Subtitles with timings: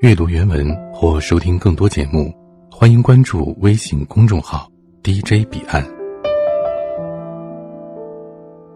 [0.00, 2.32] 阅读原文或收听更多节目，
[2.70, 4.66] 欢迎关注微信公众号
[5.02, 5.86] DJ 彼岸。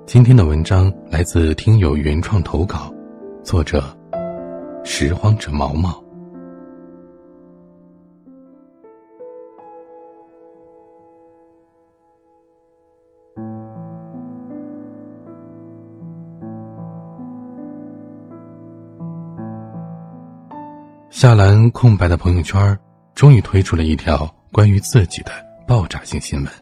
[0.04, 2.92] 今天的文章来自听友原创投稿，
[3.42, 3.82] 作者
[4.84, 6.03] 拾荒者毛毛。
[21.24, 22.78] 夏兰空白的朋友圈
[23.14, 25.32] 终于推出了一条关于自己的
[25.66, 26.52] 爆炸性新闻。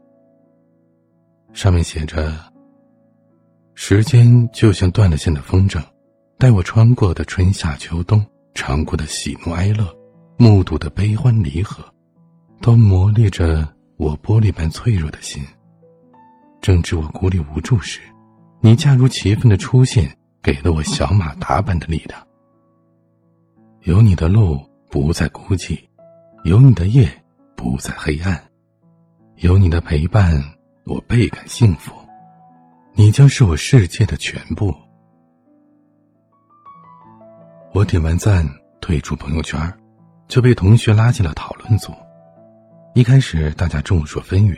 [1.52, 2.32] 上面写着
[3.74, 5.82] ：“时间就像断了线的风筝，
[6.38, 9.84] 带我穿过的春夏秋冬，尝过的喜怒哀乐，
[10.36, 11.84] 目睹的悲欢离合，
[12.60, 15.42] 都磨砺着我玻璃般脆弱的心。
[16.60, 17.98] 正值我孤立无助时，
[18.60, 22.16] 你恰如其分的出现，给了我小马达般的力量。”
[23.84, 25.76] 有你的路不再孤寂，
[26.44, 27.10] 有你的夜
[27.56, 28.40] 不再黑暗，
[29.38, 30.40] 有你的陪伴，
[30.84, 31.92] 我倍感幸福。
[32.94, 34.72] 你将是我世界的全部。
[37.74, 38.48] 我点完赞，
[38.80, 39.60] 退出朋友圈，
[40.28, 41.92] 就被同学拉进了讨论组。
[42.94, 44.56] 一开始，大家众说纷纭。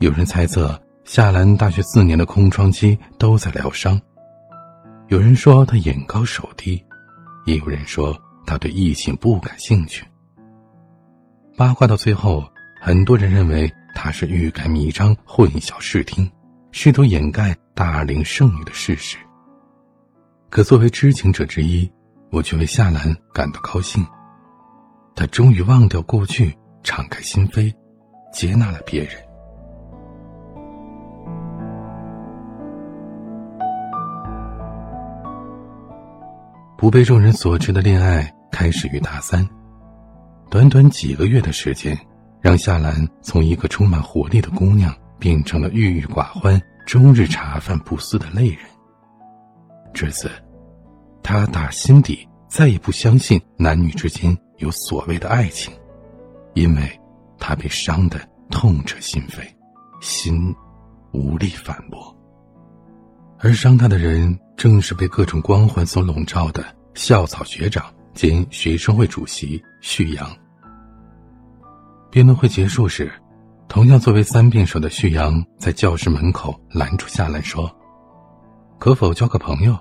[0.00, 3.98] 有人猜测夏兰大学四年的空窗期都在疗伤，
[5.08, 6.84] 有人说她眼高手低。
[7.44, 10.04] 也有人说他对异性不感兴趣。
[11.56, 12.44] 八卦到最后，
[12.80, 16.30] 很多人认为他是欲盖弥彰、混淆视听，
[16.72, 19.16] 试图掩盖大龄剩女的事实。
[20.50, 21.90] 可作为知情者之一，
[22.30, 24.04] 我却为夏兰感到高兴。
[25.14, 27.72] 他终于忘掉过去，敞开心扉，
[28.32, 29.12] 接纳了别人。
[36.76, 39.48] 不被众人所知的恋爱开始于大三，
[40.50, 41.96] 短短几个月的时间，
[42.42, 48.58] 让夏兰从一个充满活力的姑娘变成了郁郁寡欢、终日茶饭不思的泪人。
[49.94, 50.30] 至此，
[51.22, 55.72] 她打心底再也不相信男女之间有所谓的爱情，
[56.54, 57.00] 因为
[57.38, 58.18] 她被伤得
[58.50, 59.42] 痛彻心扉，
[60.00, 60.54] 心
[61.12, 62.14] 无力反驳。
[63.38, 64.38] 而伤她的人。
[64.56, 70.30] 正是被各种光环所笼罩的校草学长兼学生会主席旭阳。
[72.10, 73.12] 辩论会结束时，
[73.68, 77.70] 同样作为三辩手的旭阳在教室门口拦住夏兰说
[78.78, 79.76] ：“可否交个朋友？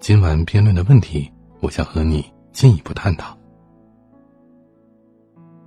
[0.00, 1.30] 今晚辩论的问题，
[1.60, 3.36] 我想和你进一步探讨。”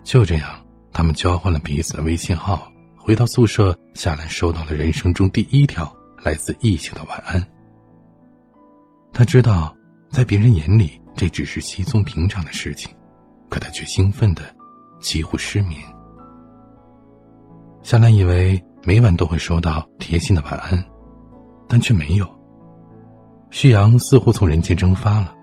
[0.03, 0.49] 就这样，
[0.93, 2.71] 他们交换了彼此的微信号。
[2.95, 5.93] 回到宿舍，夏兰收到了人生中第一条
[6.23, 7.45] 来自异性的晚安。
[9.13, 9.75] 他知道，
[10.09, 12.93] 在别人眼里这只是稀松平常的事情，
[13.49, 14.43] 可他却兴奋的
[14.99, 15.81] 几乎失眠。
[17.81, 20.83] 夏兰以为每晚都会收到贴心的晚安，
[21.67, 22.27] 但却没有。
[23.49, 25.33] 旭阳似乎从人间蒸发了，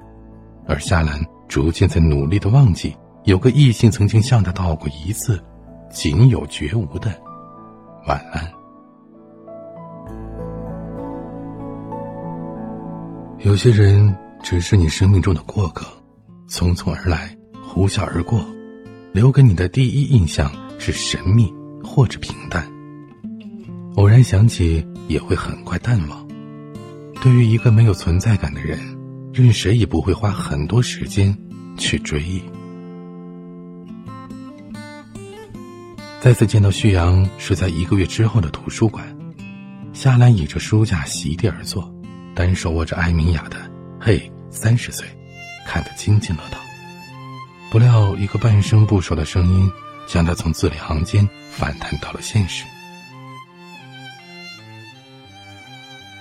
[0.66, 2.94] 而夏兰逐渐在努力的忘记，
[3.24, 5.42] 有个异性曾经向他道过一次
[5.90, 7.10] 仅有绝无的
[8.06, 8.63] 晚安。
[13.44, 15.86] 有些人只是你生命中的过客，
[16.48, 18.42] 匆匆而来，呼啸而过，
[19.12, 22.66] 留给你的第一印象是神秘或者平淡。
[23.96, 26.26] 偶然想起，也会很快淡忘。
[27.20, 28.80] 对于一个没有存在感的人，
[29.30, 31.36] 任谁也不会花很多时间
[31.76, 32.42] 去追忆。
[36.18, 39.06] 再次见到旭阳是在一个月之后的图书馆，
[39.92, 41.93] 夏兰倚着书架席地而坐。
[42.34, 45.06] 单手握着艾明雅的“嘿，三十岁”，
[45.66, 46.58] 看得津津乐道。
[47.70, 49.70] 不料，一个半生不熟的声音
[50.06, 52.64] 将他从字里行间反弹到了现实。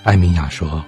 [0.04, 0.84] 艾明雅说：“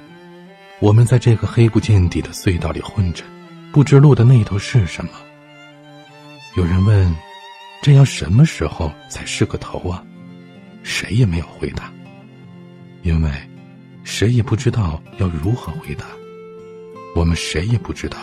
[0.80, 3.24] 我们在这个黑不见底的隧道里混着，
[3.72, 5.10] 不知路的那头是什么。”
[6.56, 7.14] 有人问
[7.82, 10.04] ：“这样什么时候才是个头啊？”
[10.82, 11.92] 谁也没有回答，
[13.02, 13.30] 因为。
[14.06, 16.06] 谁也不知道要如何回答，
[17.16, 18.16] 我们谁也不知道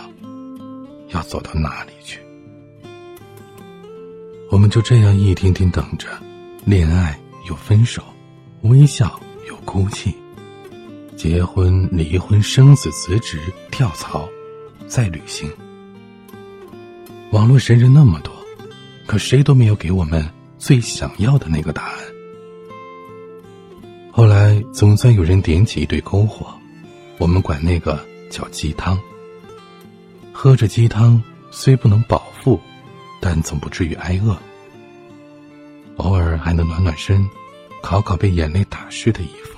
[1.09, 2.21] 要走到哪里去。
[4.50, 6.07] 我们就这样一天天等着，
[6.63, 7.19] 恋爱
[7.50, 8.01] 又分手，
[8.62, 9.19] 微笑
[9.50, 10.15] 又哭泣，
[11.18, 13.38] 结婚、离婚、生子、辞职、
[13.69, 14.27] 跳槽，
[14.88, 15.51] 再旅行。
[17.31, 18.33] 网络神人那么多，
[19.06, 20.25] 可谁都没有给我们
[20.57, 22.12] 最想要的那个答案。
[24.83, 26.53] 总算有人点起一堆篝火，
[27.18, 29.00] 我们管那个叫鸡汤。
[30.33, 32.59] 喝着鸡汤，虽不能饱腹，
[33.21, 34.38] 但总不至于挨饿。
[35.95, 37.25] 偶尔还能暖暖身，
[37.81, 39.57] 烤烤被眼泪打湿的衣服。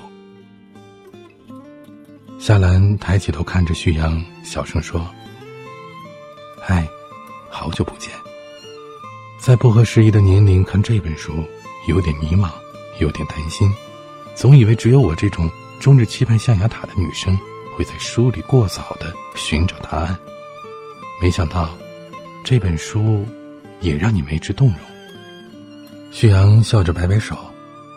[2.38, 5.04] 夏兰抬起头看着旭阳，小声说
[6.62, 6.88] ：“嗨，
[7.50, 8.12] 好久不见。”
[9.42, 11.44] 在不合时宜的年龄看这本书，
[11.88, 12.51] 有点迷茫，
[13.00, 13.68] 有点担心，
[14.36, 15.50] 总以为只有我这种
[15.80, 17.38] 终日期盼象牙塔的女生，
[17.76, 20.18] 会在书里过早的寻找答案。
[21.22, 21.70] 没想到，
[22.44, 23.26] 这本书
[23.80, 24.78] 也让你为之动容。
[26.12, 27.38] 旭阳笑着摆摆手，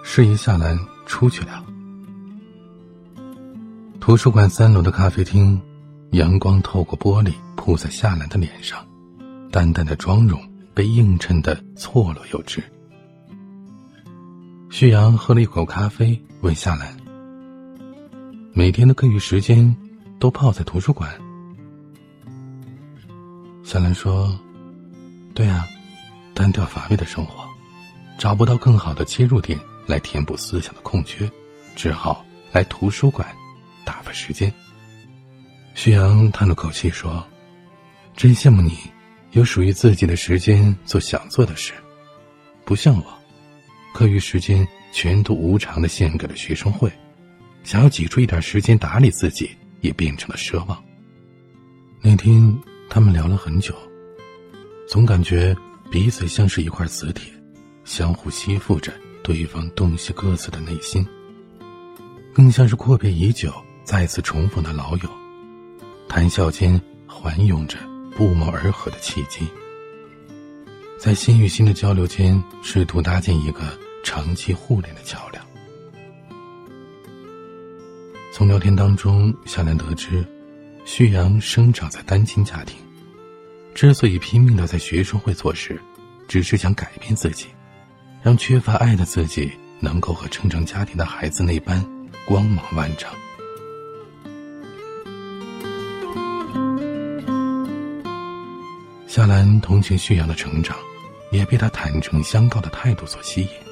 [0.05, 1.65] 示意夏兰出去了。
[4.01, 5.61] 图书馆三楼的咖啡厅，
[6.13, 8.87] 阳光透过玻璃铺在夏兰的脸上，
[9.51, 10.41] 淡淡的妆容
[10.73, 12.63] 被映衬的错落有致。
[14.71, 16.95] 旭阳喝了一口咖啡，问夏兰
[18.53, 19.75] ：“每天的课余时间
[20.19, 21.11] 都泡在图书馆？”
[23.65, 24.39] 夏兰说
[25.35, 25.67] ：“对啊，
[26.35, 27.49] 单调乏味的生活。”
[28.19, 31.31] 找不到更好的切入点来填补思想的空缺，
[31.77, 33.27] 只好来图书馆
[33.85, 34.53] 打发时间。
[35.75, 37.25] 徐阳叹了口气说
[38.17, 38.77] ：“真羡慕你，
[39.31, 41.73] 有属于自己的时间做想做的事，
[42.65, 43.18] 不像我，
[43.99, 46.89] 课余时间全都无偿的献给了学生会，
[47.65, 49.51] 想要挤出一点时间打理自己，
[49.81, 50.85] 也变成了奢望。”
[52.01, 52.57] 那天
[52.89, 53.75] 他们聊了很久，
[54.89, 55.53] 总感觉
[55.91, 57.33] 彼此像是一块磁铁。
[57.85, 61.05] 相互吸附着对方洞悉各自的内心，
[62.33, 63.53] 更像是阔别已久、
[63.83, 65.11] 再次重逢的老友，
[66.09, 67.77] 谈笑间环涌着
[68.17, 69.49] 不谋而合的契机，
[71.01, 73.77] 在心与心的交流间，试图搭建一个
[74.09, 75.45] 长期互联的桥梁。
[78.33, 80.25] 从聊天当中，夏兰得知，
[80.87, 82.79] 旭阳生长在单亲家庭，
[83.75, 85.79] 之所以拼命的在学生会做事，
[86.27, 87.49] 只是想改变自己。
[88.23, 91.85] 让缺乏爱的自己能够和成长家庭的孩子那般
[92.27, 93.13] 光芒万丈。
[99.07, 100.79] 夏兰同情旭阳的成长，
[101.31, 103.68] 也被他坦诚相告的态度所吸引。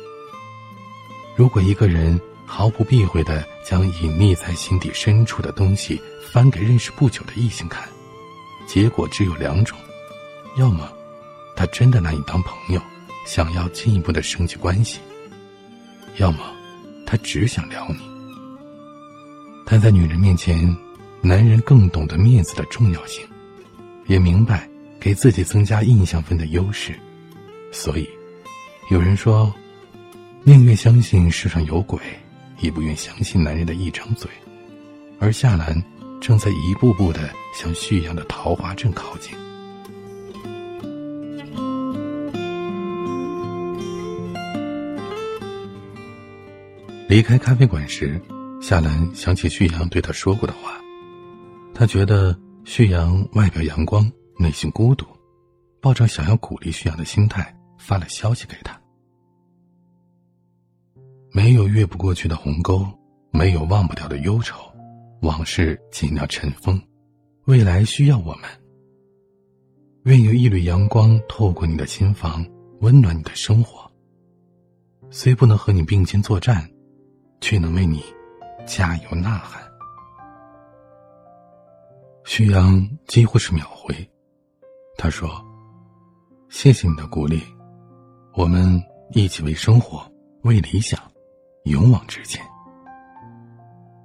[1.36, 6.00] 如果一个人毫不避讳的将隐匿在心底深处的东西
[6.32, 7.86] 翻给认识不久的异性看，
[8.66, 9.78] 结果只有两种：
[10.56, 10.90] 要么
[11.54, 12.80] 他真的拿你当朋友。
[13.26, 15.00] 想要进一步的升级关系，
[16.18, 16.38] 要么
[17.04, 17.98] 他只想撩你。
[19.64, 20.74] 但在女人面前，
[21.20, 23.26] 男人更懂得面子的重要性，
[24.06, 26.94] 也明白给自己增加印象分的优势。
[27.72, 28.08] 所以，
[28.92, 29.52] 有人说，
[30.48, 31.98] 宁愿相信世上有鬼，
[32.60, 34.30] 也不愿相信男人的一张嘴。
[35.18, 35.82] 而夏兰
[36.20, 39.36] 正在一步步的向旭阳的桃花镇靠近。
[47.08, 48.20] 离开咖啡馆时，
[48.62, 50.80] 夏兰想起旭阳对她说过的话。
[51.74, 54.08] 她觉得旭阳外表阳光，
[54.38, 55.04] 内心孤独，
[55.80, 58.80] 抱着想要鼓励旭阳的心态发了消息给他。
[61.36, 62.82] 没有越不过去的鸿沟，
[63.30, 64.56] 没有忘不掉的忧愁，
[65.20, 66.80] 往事尽量尘封，
[67.44, 68.44] 未来需要我们。
[70.04, 72.42] 愿有一缕阳光透过你的心房，
[72.80, 73.86] 温暖你的生活。
[75.10, 76.66] 虽不能和你并肩作战。
[77.38, 78.02] 却能为你
[78.66, 79.62] 加油呐喊。
[82.24, 83.94] 徐阳几乎是秒回，
[84.96, 85.30] 他说
[86.48, 87.42] ：“谢谢你的鼓励，
[88.32, 90.10] 我们一起为生活、
[90.44, 90.98] 为理想
[91.66, 92.44] 勇往直前。”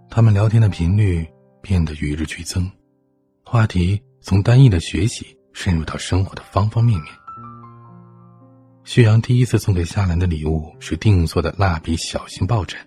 [0.10, 1.28] 他们聊天的频率
[1.62, 2.70] 变得与日俱增，
[3.46, 7.14] 话题从单一的学习深入到生活的方方面面。
[8.84, 12.78] 徐阳第一次送给夏兰的礼物是定做的蜡笔小新抱枕。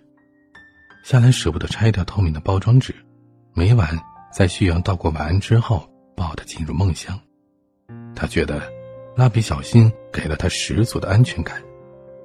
[1.03, 2.93] 夏兰舍不得拆掉透明的包装纸，
[3.53, 3.97] 每晚
[4.31, 7.17] 在旭阳道过晚安之后，抱他进入梦乡。
[8.15, 8.61] 他觉得，
[9.15, 11.61] 蜡笔小新给了他十足的安全感，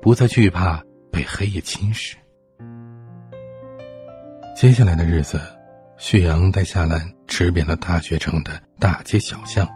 [0.03, 2.15] 不再惧怕被黑夜侵蚀。
[4.61, 5.41] 接下来的日子，
[5.97, 9.67] 旭阳带夏兰吃遍了大学城的大街小巷，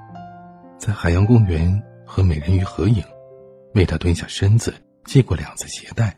[0.77, 3.03] 在海洋公园和美人鱼合影，
[3.73, 4.75] 为他蹲下身子
[5.07, 6.15] 系过两次鞋带，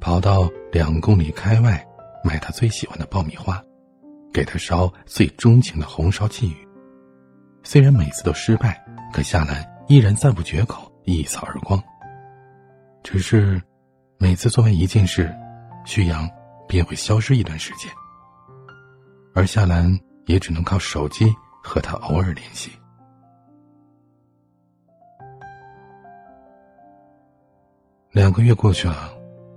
[0.00, 1.86] 跑到两公里开外。
[2.24, 3.62] 买他最喜欢的爆米花，
[4.32, 6.56] 给他烧最钟情的红烧鲫鱼。
[7.62, 11.78] 虽然每次都失败，可夏兰依然赞不绝口，一扫而光。
[13.02, 13.60] 只是，
[14.16, 15.30] 每次做完一件事，
[15.84, 16.26] 旭阳
[16.70, 17.90] 便会消失一段时间。
[19.34, 22.70] 而夏兰也只能靠手机和他偶尔联系。
[28.12, 29.10] 两个月过去了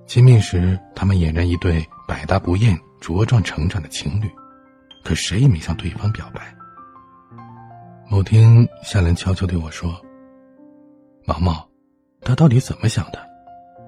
[0.07, 4.27] 见面时他们俨然一对百搭不厌茁壮成长的情侣
[5.03, 6.51] 可谁也没向对方表白。
[8.09, 9.95] 某天夏兰悄悄对我说
[11.25, 11.67] 毛毛
[12.21, 13.19] 他到底怎么想的？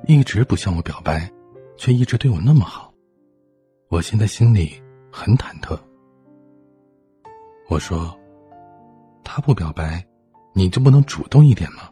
[0.07, 1.27] 一直不向我表白
[1.77, 2.93] 却一直对我那么好
[3.89, 5.79] 我现在心里很忐忑。”
[7.69, 8.17] 我说
[9.23, 10.05] ：“他不表白，
[10.53, 11.89] 你就不能主动一点吗？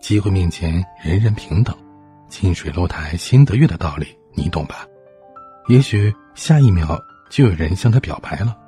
[0.00, 1.76] 机会面前，人人平等。”
[2.26, 4.84] 近水楼台先得月的道理，你懂吧？
[5.68, 7.00] 也许下一秒
[7.30, 8.58] 就有人向他表白了。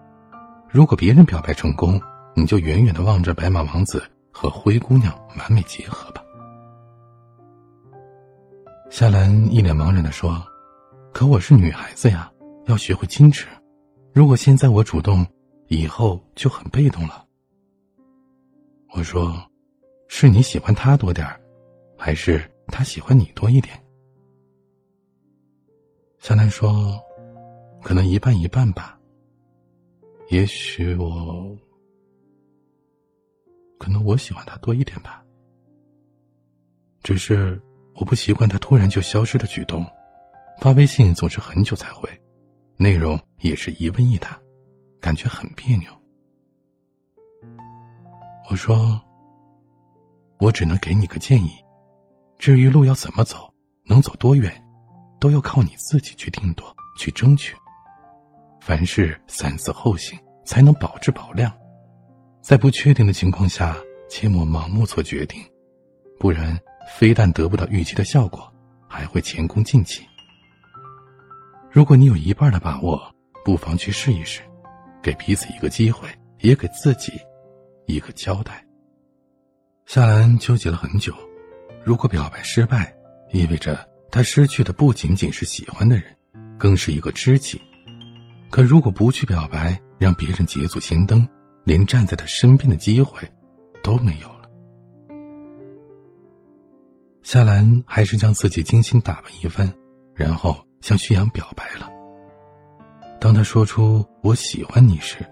[0.69, 2.01] 如果别人表白成功，
[2.35, 6.23] 你就远远的望着白马王子和灰姑娘完美结合吧。
[8.89, 10.41] 夏兰一脸茫然的说
[11.13, 12.31] ：“可我是女孩子呀，
[12.67, 13.47] 要学会矜持。
[14.13, 15.27] 如果现在我主动，
[15.69, 17.27] 以后就很被动了。”
[18.95, 19.35] 我说
[20.09, 21.41] ：“是你喜欢他多点儿，
[21.97, 23.81] 还是？”他喜欢你多一点，
[26.19, 27.01] 夏兰说
[27.81, 28.99] ：“可能一半一半吧。
[30.31, 31.57] 也许我，
[33.79, 35.25] 可能我喜欢他多一点吧。
[37.05, 37.63] 只是
[37.95, 39.87] 我不习惯他突然就消失的举动，
[40.61, 42.11] 发微信总是很久才回，
[42.77, 44.39] 内容也是一问一答，
[45.01, 45.91] 感觉很别扭。”
[48.51, 49.01] 我说
[50.39, 51.51] ：“我只能给你个建议。”
[52.39, 53.53] 至于路要怎么走，
[53.85, 54.53] 能走多远，
[55.19, 57.57] 都要靠你自己去定夺、去争取。
[58.61, 61.51] 凡事三思后行，才能保质保量。
[62.43, 63.77] 在不确定的情况下，
[64.09, 65.43] 切莫盲目做决定，
[66.21, 66.57] 不然
[66.97, 68.53] 非但得不到预期的效果，
[68.87, 70.07] 还会前功尽弃。
[71.77, 72.99] 如果你有一半的把握，
[73.45, 74.41] 不妨去试一试，
[75.03, 76.09] 给彼此一个机会，
[76.41, 77.13] 也给自己
[77.85, 78.65] 一个交代。
[79.85, 81.15] 夏兰纠结了很久。
[81.85, 82.97] 如果表白失败，
[83.31, 86.05] 意味着他失去的不仅仅是喜欢的人，
[86.57, 87.61] 更是一个知己。
[88.51, 91.29] 可如果不去表白，让别人捷足先登，
[91.65, 93.21] 连站在他身边的机会
[93.83, 94.49] 都没有了。
[97.23, 99.71] 夏兰还是将自己精心打扮一番，
[100.15, 101.91] 然后向旭阳表白了。
[103.21, 105.25] 当他说出“我喜欢你”时，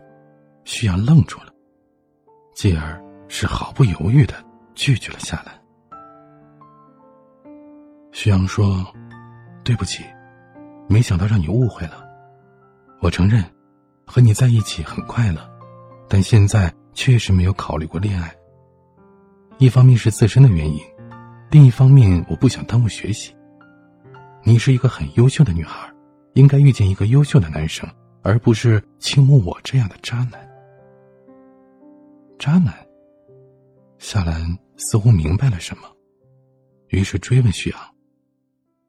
[0.64, 1.52] 旭阳愣住了，
[2.54, 4.34] 继而是毫不犹豫的
[4.74, 5.52] 拒绝了下来。
[8.12, 8.84] 徐阳说
[9.64, 10.02] ：“对不起，
[10.88, 12.04] 没想到让你误会了。
[13.00, 13.44] 我承认，
[14.06, 15.40] 和你在一起很快乐，
[16.08, 18.34] 但现在确实没有考虑过恋爱。
[19.58, 20.80] 一方面是自身的原因，
[21.50, 23.34] 另一方面我不想耽误学习。
[24.46, 25.90] 你是一个很优秀的女孩，
[26.34, 27.88] 应该遇见一个优秀的男生，
[28.22, 30.48] 而不是倾慕我这样的渣男。
[32.38, 32.74] 渣男。”
[33.96, 34.44] 夏兰
[34.76, 35.88] 似乎明白了什么，
[36.88, 37.80] 于是追问徐阳。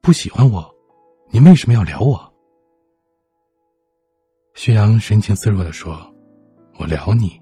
[0.01, 0.69] 不喜欢我，
[1.29, 2.33] 你为什么要撩我？
[4.55, 6.13] 徐阳神情自若的说
[6.77, 7.41] ：“我撩你，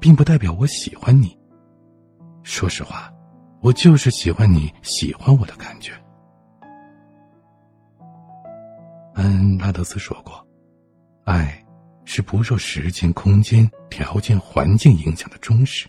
[0.00, 1.38] 并不代表我喜欢你。
[2.42, 3.12] 说实话，
[3.60, 5.92] 我就是喜欢你喜欢我的感觉。”
[9.14, 10.46] 安拉德斯说过
[11.24, 11.64] ：“爱
[12.04, 15.86] 是不受时间、空间、条件、环境影响的忠实。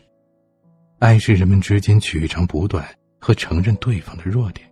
[1.00, 2.88] 爱是人们之间取长补短
[3.20, 4.70] 和承认对方的弱点。”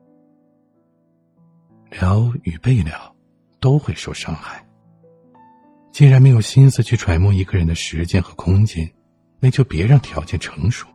[2.00, 3.16] 聊与被聊，
[3.60, 4.66] 都会受伤害。
[5.92, 8.90] 既然没有心思去揣摩一个人的时间和空间，
[9.40, 10.88] 那就别让条件成熟，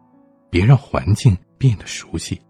[0.50, 2.40] 别让环境变得熟悉，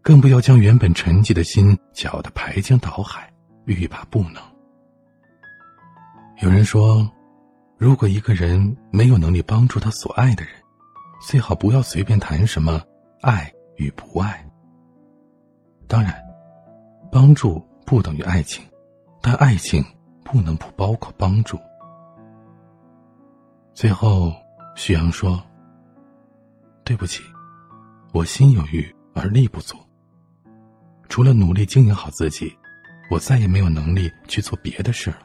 [0.00, 3.31] 更不要将原本沉寂的心搅得排江倒海，
[3.64, 4.42] 欲罢不能。
[6.40, 7.10] 有人说，
[7.78, 10.52] 如果一个人没有能力帮助他所爱的人，
[11.20, 12.82] 最好不要随便谈什么
[13.20, 14.44] 爱与不爱。
[15.86, 16.14] 当然。
[17.14, 18.64] 帮助不等于爱情，
[19.20, 19.84] 但爱情
[20.24, 21.58] 不能不包括帮助。
[23.74, 24.32] 最后，
[24.76, 25.38] 徐阳说
[26.84, 27.22] ：“对不起，
[28.14, 28.82] 我心有余
[29.14, 29.76] 而力不足。
[31.10, 32.56] 除了努力经营好自己，
[33.12, 35.18] 我再也没有能力去做别的事了。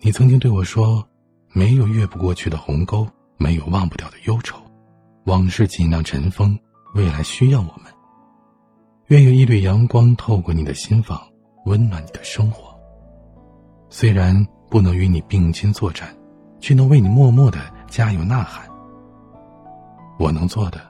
[0.00, 1.06] 你曾经对我说，
[1.52, 4.56] 没有越不过去的鸿沟，没有忘不掉的忧愁，
[5.26, 6.58] 往事尽量尘封，
[6.94, 7.92] 未来需要我们。”
[9.08, 11.20] 愿有一缕阳光透过你的心房，
[11.66, 12.74] 温暖你的生活。
[13.90, 14.34] 虽然
[14.70, 16.16] 不能与你并肩作战，
[16.60, 18.66] 却能为你默默的加油呐喊。
[20.18, 20.80] 我能做的，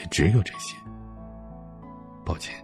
[0.00, 0.78] 也只有这些。
[2.24, 2.54] 抱歉。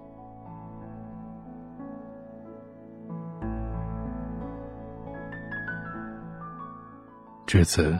[7.46, 7.96] 至此，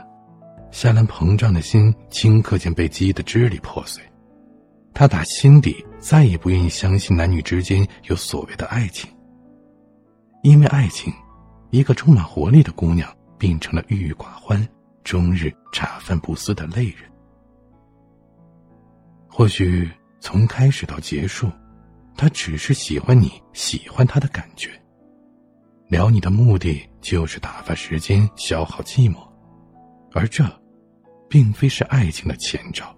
[0.71, 4.03] 夏兰膨胀的心顷刻间被击得支离破碎。
[4.93, 9.09] 他打心底再也不愿意相信男女之间有所谓的爱情，
[10.43, 11.13] 因为爱情，
[11.71, 14.67] 一个充满活力的姑娘变成了郁郁寡欢、
[15.05, 17.11] 终日茶饭不思的累人。
[19.29, 19.89] 或许
[20.19, 21.51] 从开始到结束，
[22.17, 24.71] 他只是喜欢你喜欢他的感觉。
[25.89, 29.19] 聊你的目的就是打发时间、消耗寂寞，
[30.17, 30.45] 而这，
[31.29, 32.97] 并非是爱情的前兆。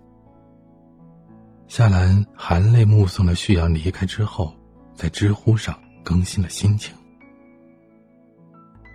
[1.66, 4.54] 夏兰含泪目送了旭阳离开之后，
[4.94, 6.94] 在知乎上更新了心情。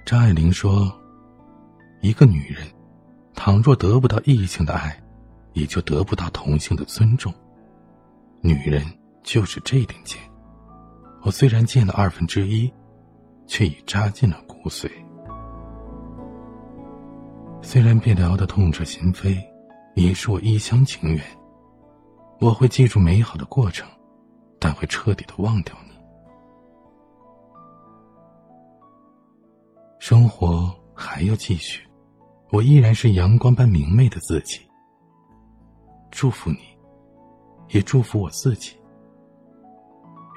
[0.05, 0.89] 张爱玲说
[2.01, 2.65] ：“一个女人，
[3.33, 4.97] 倘若得不到异性的爱，
[5.51, 7.33] 也就得不到同性的尊重。
[8.39, 8.85] 女人
[9.21, 10.17] 就是这点贱。
[11.23, 12.71] 我虽然见了二分之一。”
[13.45, 14.89] 却已扎进了骨髓。
[17.73, 19.35] 虽然被聊得痛彻心扉，
[19.95, 21.19] 也是我一厢情愿。
[22.39, 23.89] 我会记住美好的过程，
[24.59, 25.93] 但会彻底的忘掉你。
[29.97, 31.81] 生活还要继续，
[32.51, 34.59] 我依然是阳光般明媚的自己。
[36.11, 36.59] 祝福你，
[37.69, 38.77] 也祝福我自己。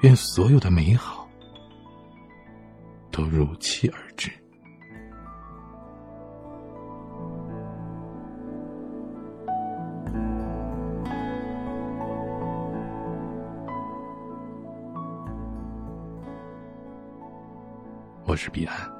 [0.01, 1.29] 愿所有的美好。
[3.11, 4.31] 都如期而至。
[18.37, 18.96] 是彼岸。